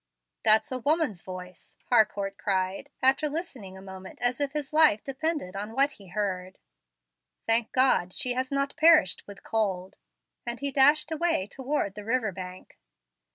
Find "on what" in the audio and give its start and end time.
5.55-5.91